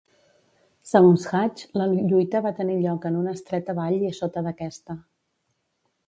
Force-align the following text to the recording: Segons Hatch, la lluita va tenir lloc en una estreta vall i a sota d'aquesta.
Segons 0.91 1.25
Hatch, 1.39 1.65
la 1.81 1.85
lluita 1.91 2.41
va 2.45 2.53
tenir 2.59 2.77
lloc 2.85 3.05
en 3.09 3.19
una 3.19 3.33
estreta 3.39 3.75
vall 3.81 3.99
i 4.07 4.09
a 4.13 4.17
sota 4.21 4.43
d'aquesta. 4.47 4.97